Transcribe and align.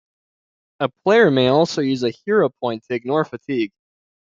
A 0.79 0.89
player 1.05 1.29
may 1.29 1.49
also 1.49 1.79
use 1.81 2.01
a 2.01 2.09
Hero 2.25 2.49
Point 2.49 2.83
to 2.87 2.95
ignore 2.95 3.23
fatigue. 3.23 3.71